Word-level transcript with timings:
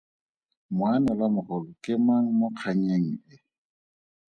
Moanelwamogolo 0.77 1.71
ke 1.83 1.93
mang 2.05 2.27
mo 2.37 2.47
kgannyeng 2.57 3.07
e? 3.33 3.35